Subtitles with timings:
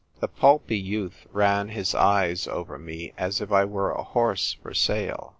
[0.19, 4.73] The pulpy youth ran his eyes over me as if I were a horse for
[4.73, 5.29] sale.